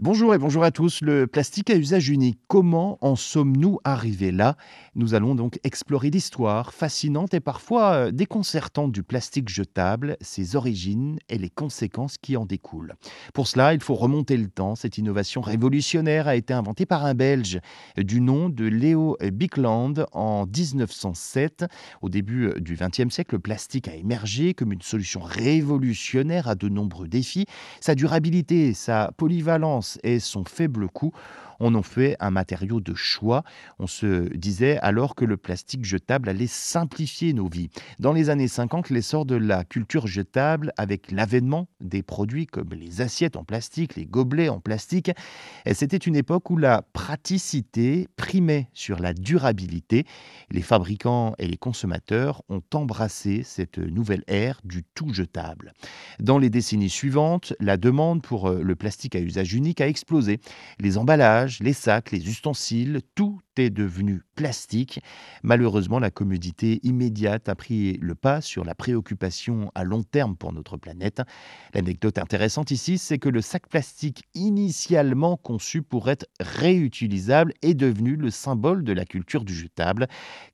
Bonjour 0.00 0.32
et 0.32 0.38
bonjour 0.38 0.62
à 0.62 0.70
tous. 0.70 1.00
Le 1.00 1.26
plastique 1.26 1.70
à 1.70 1.76
usage 1.76 2.08
unique, 2.08 2.38
comment 2.46 2.98
en 3.00 3.16
sommes-nous 3.16 3.80
arrivés 3.82 4.30
là? 4.30 4.56
Nous 4.94 5.14
allons 5.14 5.34
donc 5.34 5.58
explorer 5.64 6.08
l'histoire 6.08 6.72
fascinante 6.72 7.34
et 7.34 7.40
parfois 7.40 7.92
euh, 7.94 8.10
déconcertante 8.12 8.92
du 8.92 9.02
plastique 9.02 9.48
jetable, 9.48 10.16
ses 10.20 10.54
origines 10.54 11.18
et 11.28 11.36
les 11.36 11.50
conséquences 11.50 12.16
qui 12.16 12.36
en 12.36 12.46
découlent. 12.46 12.94
Pour 13.34 13.48
cela, 13.48 13.74
il 13.74 13.80
faut 13.80 13.96
remonter 13.96 14.36
le 14.36 14.46
temps. 14.46 14.76
Cette 14.76 14.98
innovation 14.98 15.40
révolutionnaire 15.40 16.28
a 16.28 16.36
été 16.36 16.54
inventée 16.54 16.86
par 16.86 17.04
un 17.04 17.14
Belge 17.14 17.58
du 17.96 18.20
nom 18.20 18.50
de 18.50 18.66
Léo 18.66 19.16
Bicland 19.32 19.94
en 20.12 20.46
1907. 20.46 21.64
Au 22.02 22.08
début 22.08 22.52
du 22.60 22.76
XXe 22.76 23.12
siècle, 23.12 23.34
le 23.34 23.40
plastique 23.40 23.88
a 23.88 23.96
émergé 23.96 24.54
comme 24.54 24.72
une 24.72 24.80
solution 24.80 25.20
révolutionnaire 25.22 26.46
à 26.46 26.54
de 26.54 26.68
nombreux 26.68 27.08
défis. 27.08 27.46
Sa 27.80 27.96
durabilité, 27.96 28.74
sa 28.74 29.10
polyvalence, 29.16 29.87
et 30.02 30.20
son 30.20 30.44
faible 30.44 30.88
coût 30.88 31.12
on 31.60 31.74
en 31.74 31.82
fait 31.82 32.16
un 32.20 32.30
matériau 32.30 32.80
de 32.80 32.94
choix. 32.94 33.42
On 33.78 33.86
se 33.86 34.28
disait 34.34 34.78
alors 34.78 35.14
que 35.14 35.24
le 35.24 35.36
plastique 35.36 35.84
jetable 35.84 36.28
allait 36.28 36.46
simplifier 36.46 37.32
nos 37.32 37.48
vies. 37.48 37.70
Dans 37.98 38.12
les 38.12 38.30
années 38.30 38.48
50, 38.48 38.90
l'essor 38.90 39.26
de 39.26 39.36
la 39.36 39.64
culture 39.64 40.06
jetable, 40.06 40.72
avec 40.76 41.10
l'avènement 41.10 41.68
des 41.80 42.02
produits 42.02 42.46
comme 42.46 42.70
les 42.70 43.00
assiettes 43.00 43.36
en 43.36 43.44
plastique, 43.44 43.96
les 43.96 44.06
gobelets 44.06 44.48
en 44.48 44.60
plastique, 44.60 45.10
c'était 45.72 45.96
une 45.96 46.16
époque 46.16 46.50
où 46.50 46.56
la 46.56 46.82
praticité 46.92 48.08
primait 48.16 48.68
sur 48.72 48.98
la 48.98 49.12
durabilité. 49.12 50.04
Les 50.50 50.62
fabricants 50.62 51.34
et 51.38 51.46
les 51.46 51.56
consommateurs 51.56 52.42
ont 52.48 52.62
embrassé 52.74 53.42
cette 53.44 53.78
nouvelle 53.78 54.24
ère 54.26 54.60
du 54.64 54.84
tout 54.94 55.12
jetable. 55.12 55.72
Dans 56.20 56.38
les 56.38 56.50
décennies 56.50 56.90
suivantes, 56.90 57.52
la 57.60 57.76
demande 57.76 58.22
pour 58.22 58.48
euh, 58.48 58.62
le 58.62 58.76
plastique 58.76 59.16
à 59.16 59.20
usage 59.20 59.54
unique 59.54 59.77
a 59.82 59.88
explosé. 59.88 60.40
Les 60.78 60.98
emballages, 60.98 61.60
les 61.60 61.72
sacs, 61.72 62.12
les 62.12 62.28
ustensiles, 62.28 63.00
tout 63.14 63.40
est 63.56 63.70
devenu 63.70 64.22
plastique. 64.38 65.00
Malheureusement, 65.42 65.98
la 65.98 66.12
commodité 66.12 66.78
immédiate 66.84 67.48
a 67.48 67.56
pris 67.56 67.98
le 68.00 68.14
pas 68.14 68.40
sur 68.40 68.64
la 68.64 68.76
préoccupation 68.76 69.72
à 69.74 69.82
long 69.82 70.04
terme 70.04 70.36
pour 70.36 70.52
notre 70.52 70.76
planète. 70.76 71.22
L'anecdote 71.74 72.18
intéressante 72.18 72.70
ici, 72.70 72.98
c'est 72.98 73.18
que 73.18 73.28
le 73.28 73.40
sac 73.40 73.66
plastique 73.66 74.22
initialement 74.34 75.36
conçu 75.36 75.82
pour 75.82 76.08
être 76.08 76.26
réutilisable 76.38 77.52
est 77.62 77.74
devenu 77.74 78.14
le 78.14 78.30
symbole 78.30 78.84
de 78.84 78.92
la 78.92 79.04
culture 79.04 79.42
du 79.42 79.52
jetable. 79.52 80.06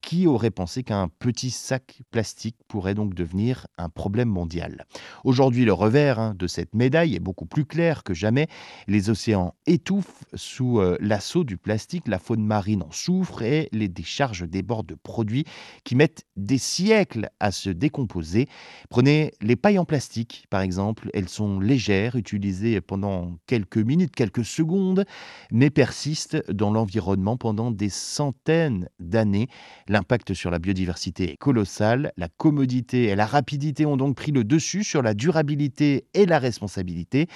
Qui 0.00 0.28
aurait 0.28 0.52
pensé 0.52 0.84
qu'un 0.84 1.08
petit 1.08 1.50
sac 1.50 2.02
plastique 2.12 2.58
pourrait 2.68 2.94
donc 2.94 3.14
devenir 3.14 3.66
un 3.78 3.88
problème 3.88 4.28
mondial? 4.28 4.86
Aujourd'hui, 5.24 5.64
le 5.64 5.72
revers 5.72 6.20
hein, 6.20 6.34
de 6.38 6.46
cette 6.46 6.76
médaille 6.76 7.16
est 7.16 7.20
beaucoup 7.20 7.46
plus 7.46 7.64
clair 7.64 8.04
que 8.04 8.14
jamais. 8.14 8.46
Les 8.86 9.10
océans 9.10 9.54
étouffent 9.66 10.22
sous 10.34 10.78
euh, 10.78 10.96
l'assaut 11.00 11.42
du 11.42 11.56
plastique, 11.56 12.06
la 12.06 12.20
faune 12.20 12.44
marine 12.44 12.84
en 12.84 12.92
souffre 12.92 13.42
et 13.42 13.70
les 13.72 13.88
décharges 13.88 14.48
débordent 14.48 14.86
de 14.86 14.94
produits 14.94 15.44
qui 15.84 15.94
mettent 15.94 16.24
des 16.36 16.58
siècles 16.58 17.30
à 17.40 17.50
se 17.50 17.70
décomposer. 17.70 18.48
Prenez 18.90 19.32
les 19.40 19.56
pailles 19.56 19.78
en 19.78 19.84
plastique, 19.84 20.46
par 20.50 20.60
exemple. 20.60 21.10
Elles 21.14 21.28
sont 21.28 21.60
légères, 21.60 22.16
utilisées 22.16 22.80
pendant 22.80 23.38
quelques 23.46 23.78
minutes, 23.78 24.14
quelques 24.14 24.44
secondes, 24.44 25.04
mais 25.50 25.70
persistent 25.70 26.42
dans 26.50 26.70
l'environnement 26.70 27.36
pendant 27.36 27.70
des 27.70 27.88
centaines 27.88 28.88
d'années. 29.00 29.48
L'impact 29.88 30.34
sur 30.34 30.50
la 30.50 30.58
biodiversité 30.58 31.32
est 31.32 31.36
colossal. 31.36 32.12
La 32.16 32.28
commodité 32.28 33.04
et 33.04 33.16
la 33.16 33.26
rapidité 33.26 33.86
ont 33.86 33.96
donc 33.96 34.16
pris 34.16 34.32
le 34.32 34.44
dessus 34.44 34.84
sur 34.84 35.02
la 35.02 35.14
durabilité 35.14 36.06
et 36.14 36.26
la 36.26 36.38
responsabilité. 36.38 37.28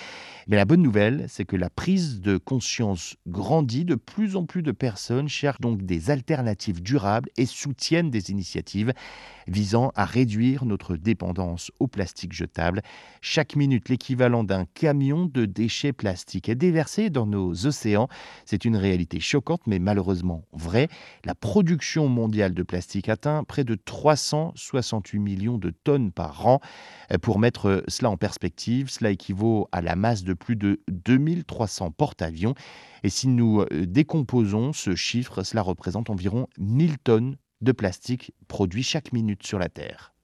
Mais 0.49 0.57
la 0.57 0.65
bonne 0.65 0.83
nouvelle, 0.83 1.27
c'est 1.29 1.45
que 1.45 1.57
la 1.57 1.71
prise 1.71 2.21
de 2.21 2.37
conscience 2.37 3.17
grandit. 3.27 3.85
De 3.85 3.95
plus 3.95 4.37
en 4.37 4.45
plus 4.45 4.63
de 4.63 4.73
personnes 4.73 5.29
cherchent 5.29 5.61
donc 5.61 5.83
des 5.83 6.11
alternatives 6.11 6.26
durables 6.83 7.29
et 7.37 7.47
soutiennent 7.47 8.11
des 8.11 8.31
initiatives 8.31 8.93
visant 9.47 9.93
à 9.95 10.05
réduire 10.05 10.65
notre 10.65 10.97
dépendance 10.97 11.71
au 11.79 11.87
plastique 11.87 12.33
jetable. 12.33 12.83
Chaque 13.21 13.55
minute, 13.55 13.89
l'équivalent 13.89 14.43
d'un 14.43 14.65
camion 14.65 15.27
de 15.27 15.45
déchets 15.45 15.93
plastiques 15.93 16.49
est 16.49 16.57
déversé 16.57 17.11
dans 17.11 17.27
nos 17.27 17.67
océans. 17.67 18.09
C'est 18.45 18.65
une 18.65 18.77
réalité 18.77 19.21
choquante, 19.21 19.63
mais 19.67 19.79
malheureusement 19.79 20.45
vraie. 20.53 20.89
La 21.25 21.35
production 21.35 22.09
mondiale 22.09 22.55
de 22.55 22.63
plastique 22.63 23.09
atteint 23.09 23.45
près 23.45 23.65
de 23.65 23.77
368 23.77 25.19
millions 25.19 25.59
de 25.59 25.71
tonnes 25.71 26.11
par 26.11 26.47
an. 26.47 26.61
Pour 27.23 27.39
mettre 27.39 27.85
cela 27.87 28.11
en 28.11 28.17
perspective, 28.17 28.91
cela 28.91 29.11
équivaut 29.11 29.69
à 29.71 29.81
la 29.81 29.95
masse 29.95 30.25
de 30.25 30.35
plus 30.35 30.57
de 30.57 30.81
2300 30.89 31.93
porte-avions. 31.93 32.55
Et 33.03 33.09
si 33.09 33.29
nous 33.29 33.61
euh, 33.61 33.87
décomposons 33.87 34.73
ce 34.73 34.97
chiffre, 34.97 35.45
cela 35.45 35.63
représente 35.63 36.11
environ 36.17 36.49
1000 36.57 36.99
tonnes 36.99 37.37
de 37.61 37.73
plastique 37.73 38.33
produit 38.49 38.83
chaque 38.83 39.13
minute 39.13 39.47
sur 39.47 39.59
la 39.59 39.69
Terre. 39.69 40.15